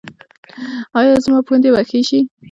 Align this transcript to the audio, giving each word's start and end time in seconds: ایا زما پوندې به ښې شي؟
ایا 0.99 1.13
زما 1.23 1.39
پوندې 1.47 1.69
به 1.73 1.81
ښې 1.89 1.99
شي؟ 2.07 2.19